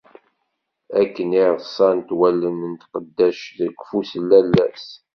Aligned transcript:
Akken 1.01 1.29
i 1.41 1.43
reṣṣant 1.55 2.09
wallen 2.17 2.57
n 2.71 2.73
tqeddact 2.81 3.45
deg 3.59 3.75
ufus 3.81 4.11
lalla-s. 4.29 4.87